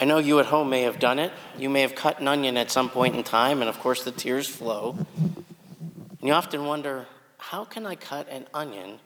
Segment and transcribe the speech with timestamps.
[0.00, 1.32] I know you at home may have done it.
[1.56, 4.10] You may have cut an onion at some point in time, and of course the
[4.10, 4.96] tears flow.
[5.18, 7.06] And you often wonder,
[7.38, 8.98] how can I cut an onion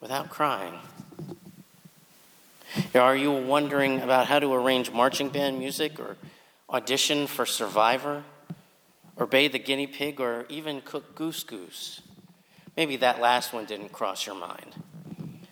[0.00, 0.74] without crying?
[2.94, 6.16] Are you wondering about how to arrange marching band music or
[6.70, 8.24] audition for Survivor
[9.16, 12.00] or bathe the guinea pig or even cook goose goose?
[12.76, 14.74] Maybe that last one didn't cross your mind.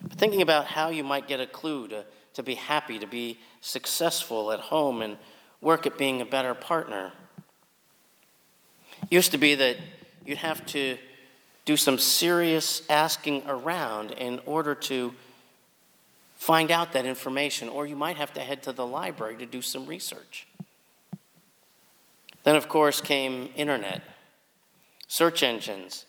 [0.03, 2.05] But thinking about how you might get a clue to,
[2.35, 5.17] to be happy, to be successful at home, and
[5.61, 7.13] work at being a better partner.
[9.03, 9.77] It used to be that
[10.25, 10.99] you'd have to
[11.65, 15.15] do some serious asking around in order to
[16.37, 19.63] find out that information, or you might have to head to the library to do
[19.63, 20.47] some research.
[22.43, 24.03] Then, of course, came internet,
[25.09, 26.05] search engines,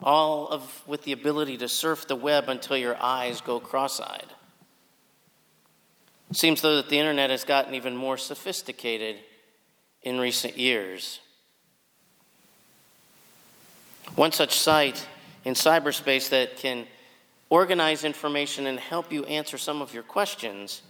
[0.00, 4.26] all of with the ability to surf the web until your eyes go cross-eyed.
[6.32, 9.16] It seems though that the internet has gotten even more sophisticated
[10.00, 11.20] in recent years.
[14.14, 15.06] One such site
[15.44, 16.86] in cyberspace that can
[17.50, 20.80] organize information and help you answer some of your questions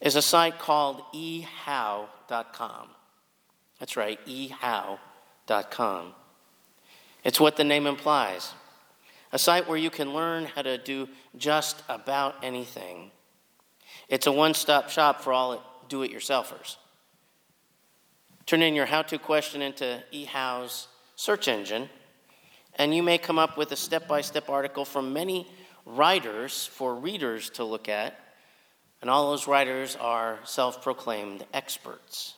[0.00, 2.88] is a site called ehow.com.
[3.80, 6.14] That's right, ehow.com.
[7.24, 8.52] It's what the name implies
[9.32, 13.10] a site where you can learn how to do just about anything.
[14.08, 16.76] It's a one stop shop for all do it yourselfers.
[18.46, 21.90] Turn in your how to question into eHow's search engine,
[22.76, 25.46] and you may come up with a step by step article from many
[25.84, 28.18] writers for readers to look at.
[29.00, 32.34] And all those writers are self proclaimed experts.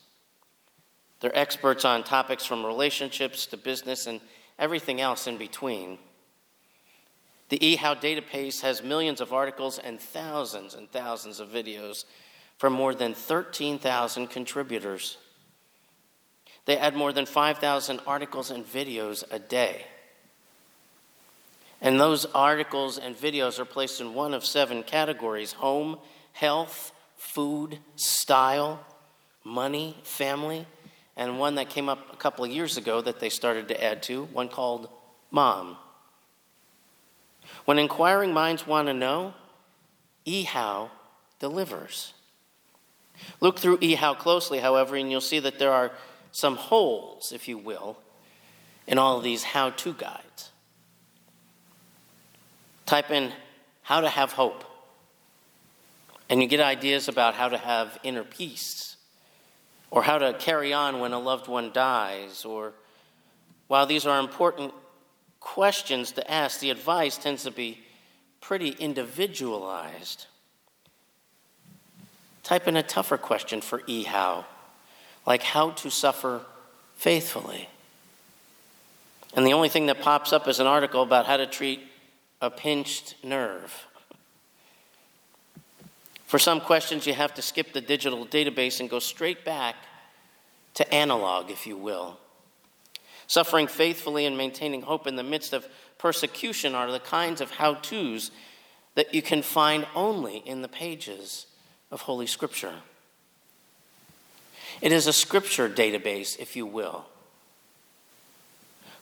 [1.21, 4.21] They're experts on topics from relationships to business and
[4.59, 5.98] everything else in between.
[7.51, 12.05] The eHow database has millions of articles and thousands and thousands of videos
[12.59, 15.19] from more than 13,000 contributors.
[16.65, 19.84] They add more than 5,000 articles and videos a day.
[21.81, 25.99] And those articles and videos are placed in one of seven categories home,
[26.32, 28.78] health, food, style,
[29.43, 30.67] money, family,
[31.17, 34.05] and one that came up a couple of years ago that they started to add
[34.05, 34.88] to, one called
[35.32, 35.77] Mom.
[37.65, 39.34] When inquiring minds want to know,
[40.26, 40.91] eHow
[41.38, 42.15] delivers.
[43.41, 45.93] Look through eHow closely, however, and you'll see that there are
[46.32, 47.99] some holes, if you will,
[48.87, 50.50] in all of these how to guides.
[52.87, 53.32] Type in
[53.82, 54.65] how to have hope,
[56.28, 58.97] and you get ideas about how to have inner peace
[59.91, 62.72] or how to carry on when a loved one dies, or
[63.66, 64.72] while these are important
[65.41, 67.81] questions to ask, the advice tends to be
[68.41, 70.27] pretty individualized.
[72.43, 74.45] Type in a tougher question for eHow,
[75.27, 76.43] like how to suffer
[76.97, 77.69] faithfully.
[79.34, 81.81] And the only thing that pops up is an article about how to treat
[82.41, 83.87] a pinched nerve.
[86.27, 89.77] For some questions, you have to skip the digital database and go straight back
[90.75, 92.19] to analog, if you will.
[93.31, 95.65] Suffering faithfully and maintaining hope in the midst of
[95.99, 98.33] persecution are the kinds of how to's
[98.97, 101.47] that you can find only in the pages
[101.93, 102.75] of Holy Scripture.
[104.83, 107.05] It is a scripture database, if you will.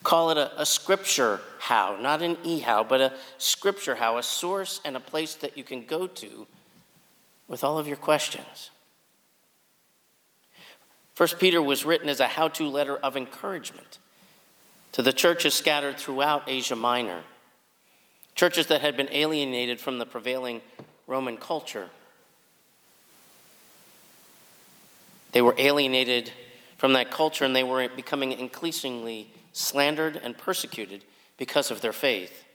[0.03, 4.23] Call it a, a, scripture how, not an e how, but a scripture how, a
[4.23, 6.45] source and a place that you can go to
[7.47, 8.69] with all of your questions.
[11.15, 13.97] First Peter was written as a how-to letter of encouragement
[14.93, 17.21] to the churches scattered throughout Asia Minor,
[18.35, 20.61] churches that had been alienated from the prevailing
[21.07, 21.89] Roman culture.
[25.31, 26.31] They were alienated
[26.77, 31.03] from that culture and they were becoming increasingly slandered and persecuted
[31.37, 32.45] because of their faith.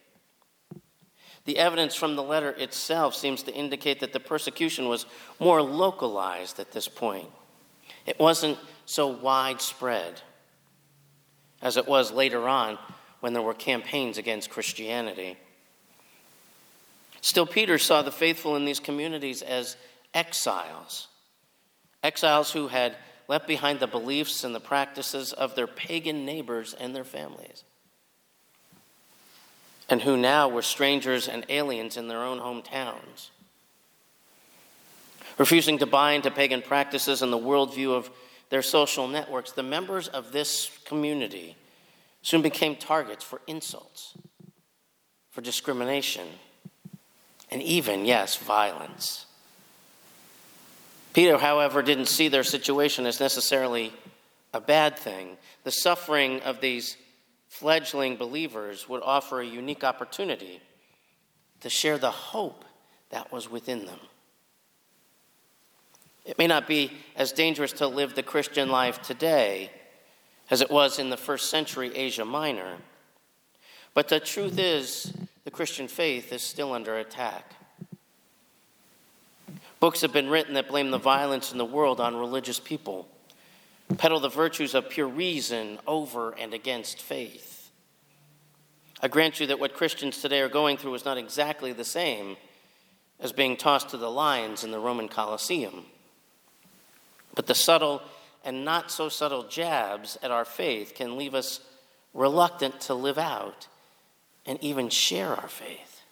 [1.44, 5.06] The evidence from the letter itself seems to indicate that the persecution was
[5.38, 7.28] more localized at this point.
[8.06, 10.22] It wasn't so widespread
[11.64, 12.78] as it was later on
[13.18, 15.36] when there were campaigns against Christianity.
[17.20, 19.76] Still, Peter saw the faithful in these communities as
[20.12, 21.08] exiles,
[22.04, 22.94] exiles who had
[23.26, 27.64] left behind the beliefs and the practices of their pagan neighbors and their families
[29.88, 33.30] and who now were strangers and aliens in their own hometowns.
[35.36, 38.10] Refusing to buy into pagan practices and the worldview of
[38.50, 41.56] their social networks, the members of this community
[42.22, 44.14] soon became targets for insults,
[45.30, 46.26] for discrimination,
[47.50, 49.26] and even, yes, violence.
[51.12, 53.92] Peter, however, didn't see their situation as necessarily
[54.52, 55.36] a bad thing.
[55.62, 56.96] The suffering of these
[57.48, 60.60] fledgling believers would offer a unique opportunity
[61.60, 62.64] to share the hope
[63.10, 64.00] that was within them.
[66.24, 69.70] It may not be as dangerous to live the Christian life today
[70.50, 72.78] as it was in the first century Asia Minor,
[73.92, 75.12] but the truth is,
[75.44, 77.54] the Christian faith is still under attack.
[79.80, 83.06] Books have been written that blame the violence in the world on religious people,
[83.98, 87.70] peddle the virtues of pure reason over and against faith.
[89.02, 92.38] I grant you that what Christians today are going through is not exactly the same
[93.20, 95.84] as being tossed to the lions in the Roman Colosseum.
[97.34, 98.02] But the subtle
[98.44, 101.60] and not so subtle jabs at our faith can leave us
[102.12, 103.66] reluctant to live out
[104.46, 106.02] and even share our faith.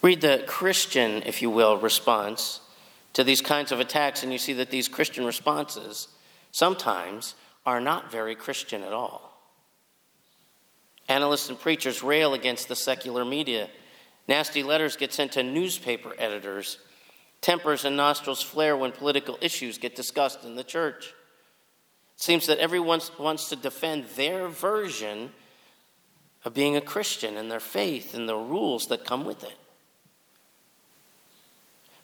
[0.00, 2.60] Read the Christian, if you will, response
[3.12, 6.08] to these kinds of attacks, and you see that these Christian responses
[6.50, 7.34] sometimes
[7.64, 9.38] are not very Christian at all.
[11.08, 13.68] Analysts and preachers rail against the secular media.
[14.26, 16.78] Nasty letters get sent to newspaper editors.
[17.42, 21.12] Tempers and nostrils flare when political issues get discussed in the church.
[22.16, 25.32] It seems that everyone wants to defend their version
[26.44, 29.56] of being a Christian and their faith and the rules that come with it.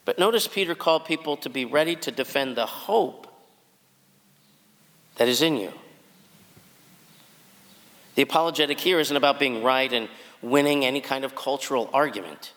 [0.03, 3.27] But notice Peter called people to be ready to defend the hope
[5.15, 5.71] that is in you.
[8.15, 10.09] The apologetic here isn't about being right and
[10.41, 12.51] winning any kind of cultural argument.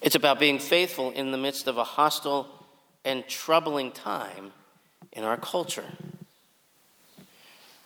[0.00, 2.48] It's about being faithful in the midst of a hostile
[3.04, 4.52] and troubling time
[5.12, 5.86] in our culture.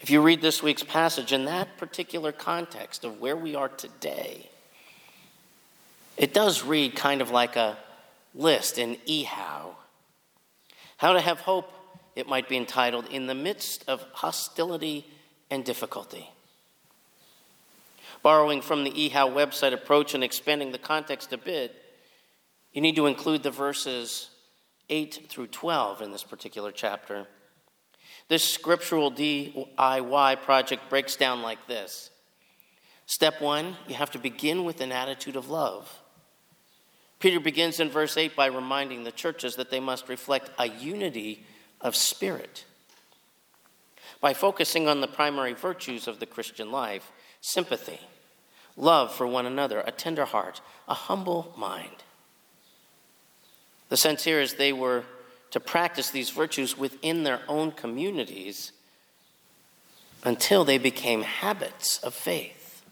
[0.01, 4.51] If you read this week's passage in that particular context of where we are today,
[6.17, 7.79] it does read kind of like a
[8.35, 9.75] list in EHOW.
[10.99, 11.73] How to have hope,
[12.15, 15.07] it might be entitled, in the midst of hostility
[15.51, 16.31] and difficulty.
[18.23, 21.82] Borrowing from the EHOW website approach and expanding the context a bit,
[22.73, 24.31] you need to include the verses
[24.89, 27.27] 8 through 12 in this particular chapter.
[28.29, 32.11] This scriptural DIY project breaks down like this
[33.07, 36.03] Step one, you have to begin with an attitude of love.
[37.19, 41.45] Peter begins in verse 8 by reminding the churches that they must reflect a unity
[41.81, 42.65] of spirit.
[44.21, 48.01] By focusing on the primary virtues of the Christian life sympathy,
[48.77, 52.03] love for one another, a tender heart, a humble mind.
[53.93, 55.05] The sense here is they were
[55.51, 58.73] to practice these virtues within their own communities
[60.25, 62.83] until they became habits of faith.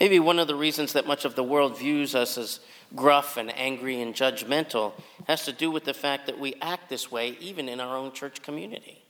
[0.00, 2.58] Maybe one of the reasons that much of the world views us as
[2.96, 4.94] gruff and angry and judgmental
[5.28, 8.10] has to do with the fact that we act this way even in our own
[8.10, 9.00] church community.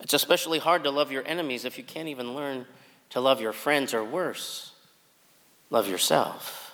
[0.00, 2.64] It's especially hard to love your enemies if you can't even learn
[3.10, 4.72] to love your friends or worse,
[5.68, 6.67] love yourself.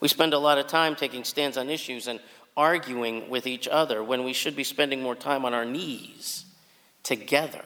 [0.00, 2.20] We spend a lot of time taking stands on issues and
[2.56, 6.44] arguing with each other when we should be spending more time on our knees
[7.02, 7.64] together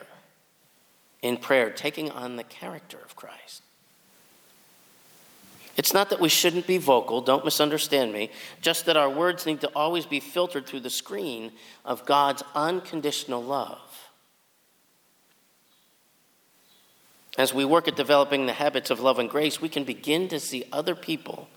[1.22, 3.62] in prayer, taking on the character of Christ.
[5.76, 8.30] It's not that we shouldn't be vocal, don't misunderstand me,
[8.60, 11.52] just that our words need to always be filtered through the screen
[11.84, 13.78] of God's unconditional love.
[17.38, 20.38] As we work at developing the habits of love and grace, we can begin to
[20.38, 21.48] see other people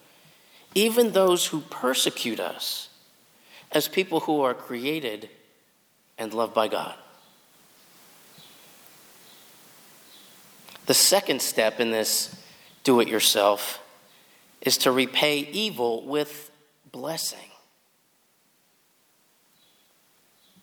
[0.75, 2.89] even those who persecute us,
[3.72, 5.29] as people who are created
[6.17, 6.96] and loved by God.
[10.86, 12.36] The second step in this
[12.84, 13.82] do it yourself
[14.62, 16.51] is to repay evil with
[16.91, 17.39] blessing.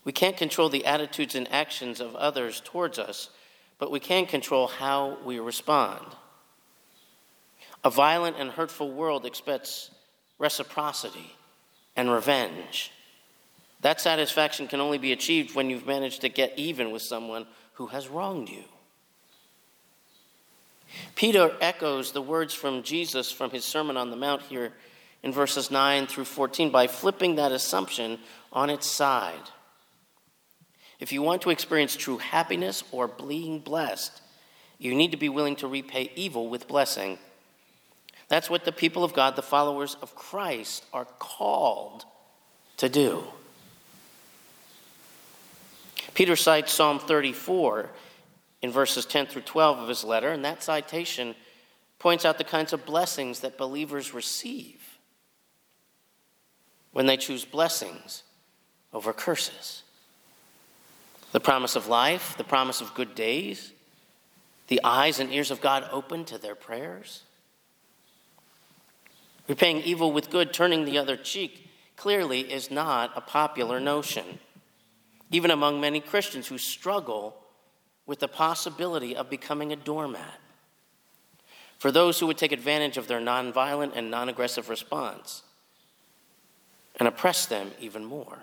[0.04, 3.30] We can't control the attitudes and actions of others towards us,
[3.78, 6.04] but we can control how we respond.
[7.84, 9.90] A violent and hurtful world expects
[10.42, 11.36] reciprocity,
[11.94, 12.90] and revenge.
[13.80, 17.86] That satisfaction can only be achieved when you've managed to get even with someone who
[17.86, 18.64] has wronged you.
[21.14, 24.72] Peter echoes the words from Jesus from his Sermon on the Mount here
[25.22, 28.18] in verses 9 through 14 by flipping that assumption
[28.52, 29.48] on its side.
[30.98, 34.20] If you want to experience true happiness or being blessed,
[34.78, 37.18] you need to be willing to repay evil with blessing.
[38.32, 42.06] That's what the people of God, the followers of Christ, are called
[42.78, 43.24] to do.
[46.14, 47.90] Peter cites Psalm 34
[48.62, 51.34] in verses 10 through 12 of his letter, and that citation
[51.98, 54.80] points out the kinds of blessings that believers receive
[56.92, 58.22] when they choose blessings
[58.94, 59.82] over curses.
[61.32, 63.72] The promise of life, the promise of good days,
[64.68, 67.24] the eyes and ears of God open to their prayers.
[69.48, 74.38] Repaying evil with good, turning the other cheek, clearly is not a popular notion,
[75.30, 77.36] even among many Christians who struggle
[78.06, 80.40] with the possibility of becoming a doormat
[81.78, 85.42] for those who would take advantage of their nonviolent and non aggressive response
[86.96, 88.38] and oppress them even more.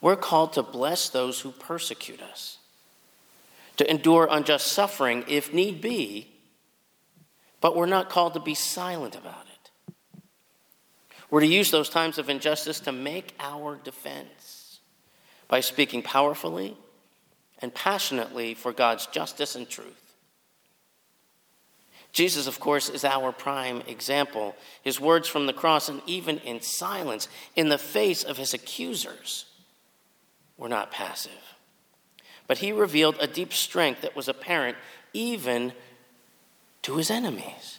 [0.00, 2.58] We're called to bless those who persecute us,
[3.76, 6.28] to endure unjust suffering if need be,
[7.60, 9.70] but we're not called to be silent about it.
[11.30, 14.80] We're to use those times of injustice to make our defense
[15.48, 16.76] by speaking powerfully
[17.60, 19.96] and passionately for God's justice and truth.
[22.12, 24.56] Jesus, of course, is our prime example.
[24.82, 29.44] His words from the cross, and even in silence, in the face of his accusers,
[30.56, 31.32] were not passive.
[32.48, 34.76] But he revealed a deep strength that was apparent
[35.12, 35.72] even
[36.82, 37.78] to his enemies.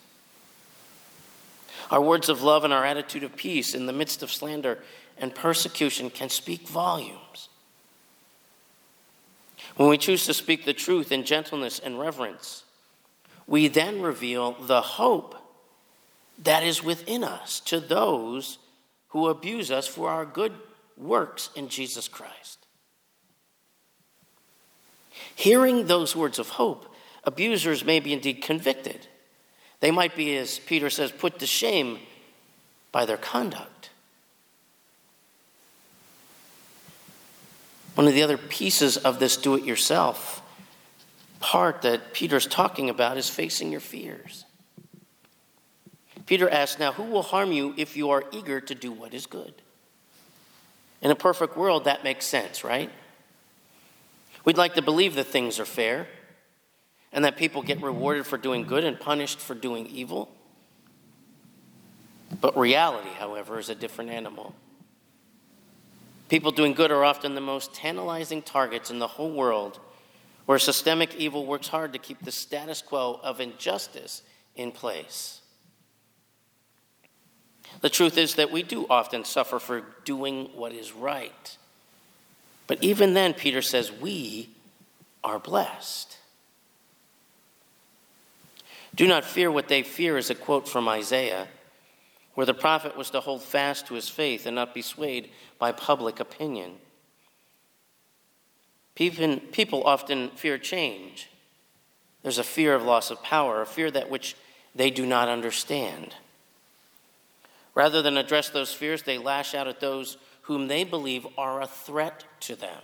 [1.89, 4.79] Our words of love and our attitude of peace in the midst of slander
[5.17, 7.50] and persecution can speak volumes.
[9.75, 12.63] When we choose to speak the truth in gentleness and reverence,
[13.48, 15.36] we then reveal the hope
[16.43, 18.58] that is within us to those
[19.10, 20.53] who abuse us for our good
[20.98, 22.65] works in Jesus Christ.
[25.36, 26.90] Hearing those words of hope,
[27.24, 29.08] abusers may be indeed convicted.
[29.80, 32.00] They might be, as Peter says, put to shame
[32.92, 33.90] by their conduct.
[37.96, 40.42] One of the other pieces of this do it yourself
[41.40, 44.46] part that Peter's talking about is facing your fears.
[46.28, 49.25] Peter asks, Now, who will harm you if you are eager to do what is
[49.25, 49.54] good?
[51.01, 52.92] In a perfect world, that makes sense, right?
[54.46, 56.08] We'd like to believe that things are fair
[57.13, 60.30] and that people get rewarded for doing good and punished for doing evil.
[62.39, 64.56] But reality, however, is a different animal.
[66.30, 69.80] People doing good are often the most tantalizing targets in the whole world,
[70.46, 74.22] where systemic evil works hard to keep the status quo of injustice
[74.56, 75.41] in place.
[77.82, 81.58] The truth is that we do often suffer for doing what is right.
[82.68, 84.50] But even then, Peter says, we
[85.24, 86.18] are blessed.
[88.93, 91.48] Do not fear what they fear is a quote from Isaiah,
[92.36, 95.29] where the prophet was to hold fast to his faith and not be swayed
[95.60, 96.74] by public opinion.
[98.95, 101.29] People often fear change.
[102.21, 104.36] There's a fear of loss of power, a fear that which
[104.75, 106.15] they do not understand.
[107.74, 111.67] Rather than address those fears, they lash out at those whom they believe are a
[111.67, 112.81] threat to them.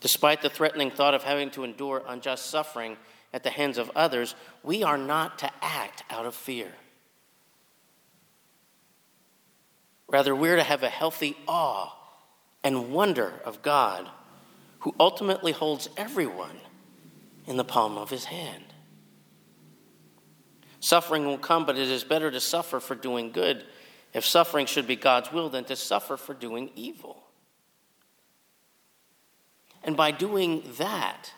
[0.00, 2.96] Despite the threatening thought of having to endure unjust suffering
[3.32, 6.72] at the hands of others, we are not to act out of fear.
[10.08, 11.94] Rather, we're to have a healthy awe
[12.64, 14.08] and wonder of God,
[14.80, 16.58] who ultimately holds everyone
[17.46, 18.64] in the palm of his hand.
[20.80, 23.64] Suffering will come, but it is better to suffer for doing good
[24.14, 27.22] if suffering should be God's will, than to suffer for doing evil.
[29.84, 31.32] And by doing that,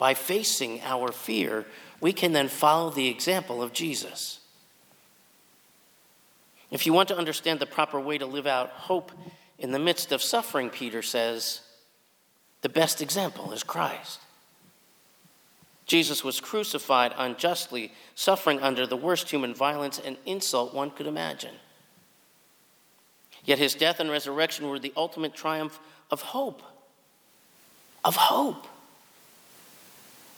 [0.00, 1.66] by facing our fear,
[2.00, 4.40] we can then follow the example of Jesus.
[6.70, 9.12] If you want to understand the proper way to live out hope
[9.58, 11.60] in the midst of suffering, Peter says,
[12.62, 14.20] the best example is Christ.
[15.84, 21.54] Jesus was crucified unjustly, suffering under the worst human violence and insult one could imagine.
[23.44, 25.78] Yet his death and resurrection were the ultimate triumph
[26.10, 26.62] of hope,
[28.02, 28.66] of hope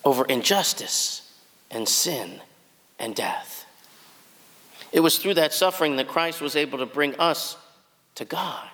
[0.05, 1.33] over injustice
[1.71, 2.41] and sin
[2.99, 3.67] and death.
[4.93, 7.57] It was through that suffering that Christ was able to bring us
[8.17, 8.69] to God.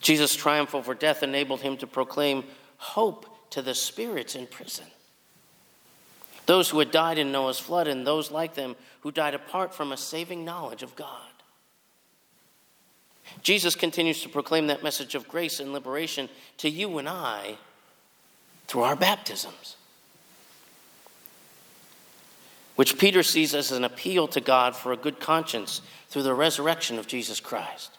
[0.00, 2.44] Jesus' triumph over death enabled him to proclaim
[2.76, 4.84] hope to the spirits in prison.
[6.46, 9.92] Those who had died in Noah's flood and those like them who died apart from
[9.92, 11.10] a saving knowledge of God.
[13.42, 16.28] Jesus continues to proclaim that message of grace and liberation
[16.58, 17.58] to you and I
[18.68, 19.76] through our baptisms,
[22.76, 26.98] which Peter sees as an appeal to God for a good conscience through the resurrection
[26.98, 27.90] of Jesus Christ.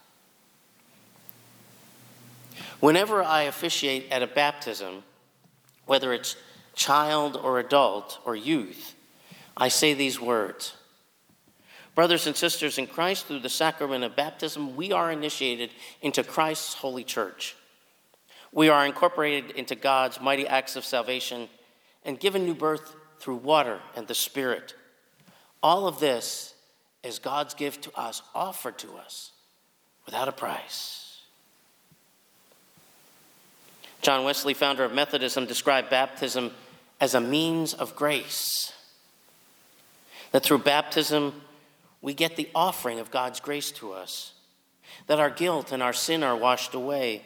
[2.79, 5.03] Whenever I officiate at a baptism,
[5.85, 6.38] whether it's
[6.75, 8.95] child or adult or youth,
[9.57, 10.75] I say these words.
[11.95, 15.71] Brothers and sisters in Christ, through the sacrament of baptism, we are initiated
[16.01, 17.55] into Christ's holy church.
[18.51, 21.50] We are incorporated into God's mighty acts of salvation
[22.03, 24.74] and given new birth through water and the Spirit.
[25.62, 26.56] All of this
[27.03, 29.32] is God's gift to us, offered to us
[30.06, 31.22] without a price.
[34.01, 36.51] John Wesley, founder of Methodism, described baptism
[37.01, 38.74] as a means of grace.
[40.32, 41.41] That through baptism,
[42.01, 44.34] we get the offering of God's grace to us,
[45.08, 47.24] that our guilt and our sin are washed away,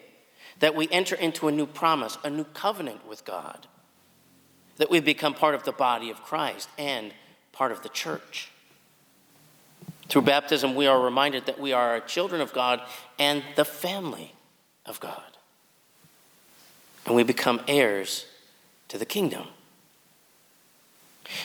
[0.64, 3.68] that we enter into a new promise, a new covenant with God,
[4.78, 7.14] that we become part of the body of Christ and
[7.52, 8.50] part of the church.
[10.08, 12.82] Through baptism, we are reminded that we are children of God
[13.20, 14.32] and the family
[14.86, 15.38] of God.
[17.06, 18.26] And we become heirs
[18.88, 19.48] to the kingdom.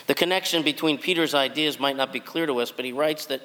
[0.06, 3.42] The connection between Peter's ideas might not be clear to us, but he writes that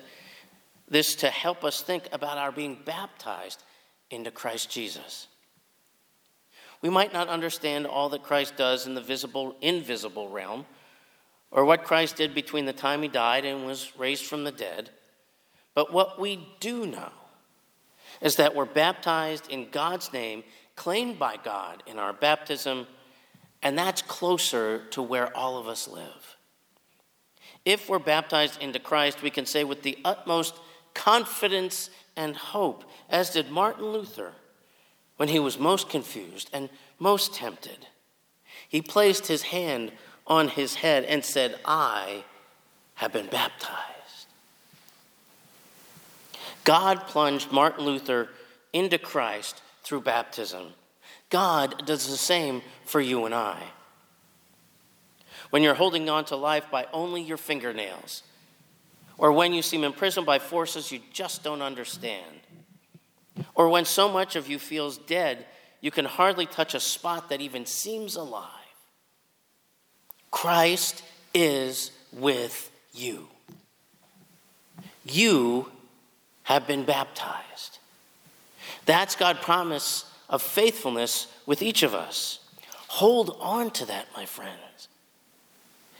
[0.87, 3.63] this to help us think about our being baptized
[4.11, 5.29] into Christ Jesus.
[6.83, 10.65] We might not understand all that Christ does in the visible, invisible realm,
[11.49, 14.89] or what Christ did between the time he died and was raised from the dead.
[15.75, 17.11] But what we do know
[18.21, 20.43] is that we're baptized in God's name,
[20.75, 22.85] claimed by God in our baptism,
[23.61, 26.35] and that's closer to where all of us live.
[27.63, 30.59] If we're baptized into Christ, we can say with the utmost
[30.93, 34.33] confidence and hope, as did Martin Luther
[35.17, 37.87] when he was most confused and most tempted.
[38.67, 39.91] He placed his hand
[40.25, 42.23] on his head and said, I
[42.95, 44.27] have been baptized.
[46.63, 48.29] God plunged Martin Luther
[48.71, 50.73] into Christ through baptism.
[51.29, 53.61] God does the same for you and I.
[55.49, 58.23] When you're holding on to life by only your fingernails,
[59.17, 62.39] or when you seem imprisoned by forces you just don't understand
[63.55, 65.45] or when so much of you feels dead,
[65.81, 68.49] you can hardly touch a spot that even seems alive.
[70.31, 73.27] Christ is with you.
[75.05, 75.71] You
[76.43, 77.79] have been baptized.
[78.85, 82.39] That's God's promise of faithfulness with each of us.
[82.87, 84.87] Hold on to that, my friends.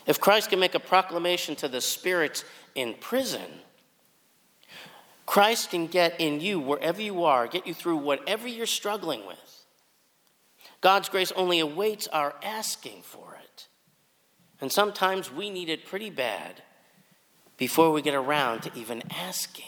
[0.06, 2.44] If Christ can make a proclamation to the spirits
[2.76, 3.50] in prison,
[5.26, 9.66] Christ can get in you wherever you are, get you through whatever you're struggling with.
[10.82, 13.68] God's grace only awaits our asking for it.
[14.60, 16.62] And sometimes we need it pretty bad
[17.58, 19.66] before we get around to even asking.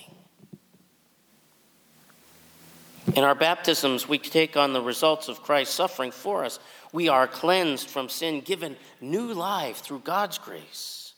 [3.15, 6.59] In our baptisms, we take on the results of Christ's suffering for us.
[6.91, 11.13] We are cleansed from sin, given new life through God's grace.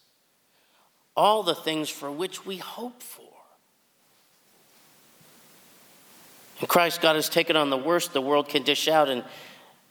[1.16, 3.27] All the things for which we hope for.
[6.60, 9.24] In Christ, God has taken on the worst the world can dish out and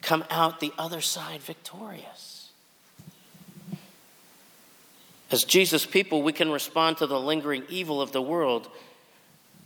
[0.02, 2.50] come out the other side victorious.
[5.30, 8.68] As Jesus' people, we can respond to the lingering evil of the world.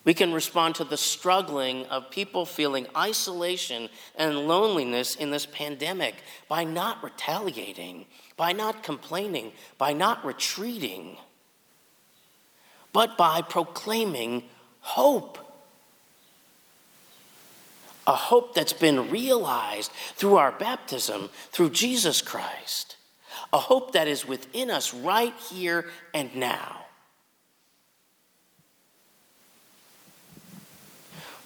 [0.04, 6.14] We can respond to the struggling of people feeling isolation and loneliness in this pandemic
[6.48, 11.18] by not retaliating, by not complaining, by not retreating,
[12.94, 14.44] but by proclaiming
[14.80, 15.49] hope
[18.06, 22.96] a hope that's been realized through our baptism, through Jesus Christ,
[23.52, 26.86] a hope that is within us right here and now.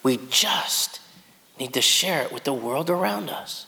[0.02, 1.00] We just
[1.58, 3.66] need to share it with the world around us.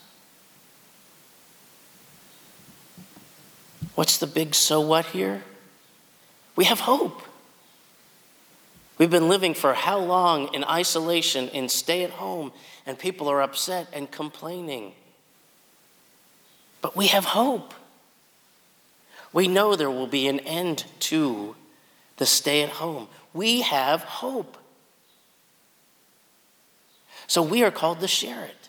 [3.94, 5.42] What's the big so what here?
[6.54, 7.22] We have hope.
[8.98, 12.52] We've been living for how long in isolation, in stay at home,
[12.86, 14.92] and people are upset and complaining.
[16.80, 17.74] But we have hope.
[19.32, 21.56] We know there will be an end to
[22.16, 23.08] the stay at home.
[23.34, 24.56] We have hope.
[27.26, 28.68] So we are called to share it.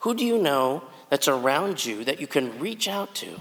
[0.00, 3.40] Who do you know that's around you that you can reach out to?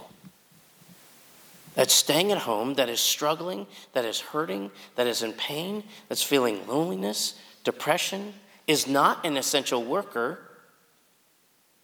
[1.75, 6.23] That's staying at home, that is struggling, that is hurting, that is in pain, that's
[6.23, 8.33] feeling loneliness, depression,
[8.67, 10.39] is not an essential worker,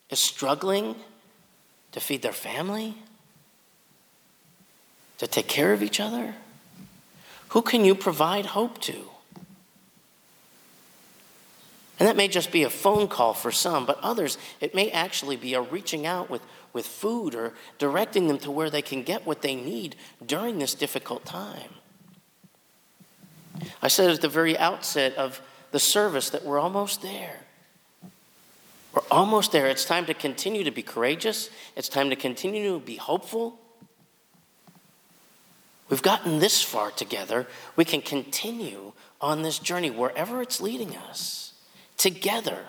[0.10, 0.96] is struggling
[1.92, 2.96] to feed their family,
[5.18, 6.36] to take care of each other?
[7.50, 9.10] Who can you provide hope to?
[12.00, 15.36] And that may just be a phone call for some, but others, it may actually
[15.36, 16.42] be a reaching out with,
[16.78, 20.76] with food or directing them to where they can get what they need during this
[20.76, 21.72] difficult time.
[23.82, 27.40] I said at the very outset of the service that we're almost there.
[28.94, 29.66] We're almost there.
[29.66, 33.60] It's time to continue to be courageous, it's time to continue to be hopeful.
[35.90, 37.48] We've gotten this far together.
[37.76, 41.54] We can continue on this journey wherever it's leading us
[41.98, 42.60] together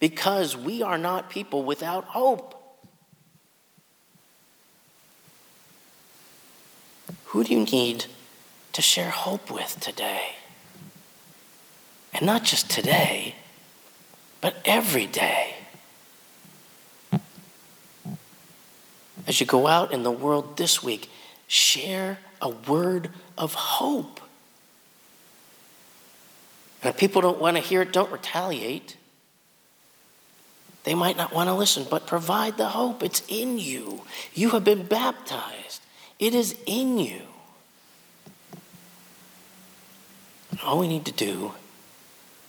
[0.00, 2.61] because we are not people without hope.
[7.32, 8.04] Who do you need
[8.74, 10.36] to share hope with today?
[12.12, 13.36] And not just today,
[14.42, 15.54] but every day.
[19.26, 21.08] As you go out in the world this week,
[21.46, 24.20] share a word of hope.
[26.82, 28.98] And if people don't want to hear it, don't retaliate.
[30.84, 33.02] They might not want to listen, but provide the hope.
[33.02, 34.02] It's in you.
[34.34, 35.80] You have been baptized,
[36.22, 37.20] it is in you.
[40.64, 41.52] all we need to do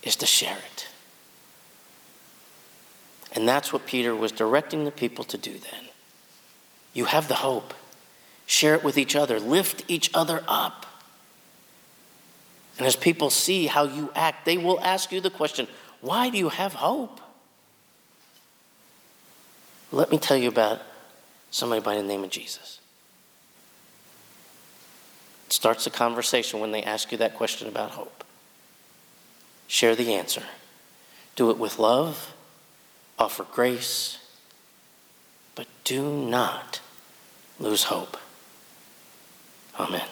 [0.04, 0.86] is to share it.
[3.32, 5.88] And that's what Peter was directing the people to do then.
[6.92, 7.74] You have the hope.
[8.46, 10.86] Share it with each other, lift each other up.
[12.78, 15.66] And as people see how you act, they will ask you the question
[16.00, 17.20] why do you have hope?
[19.90, 20.80] Let me tell you about
[21.50, 22.78] somebody by the name of Jesus.
[25.54, 28.24] Starts a conversation when they ask you that question about hope.
[29.68, 30.42] Share the answer.
[31.36, 32.34] Do it with love,
[33.20, 34.18] offer grace,
[35.54, 36.80] but do not
[37.60, 38.16] lose hope.
[39.78, 40.08] Amen.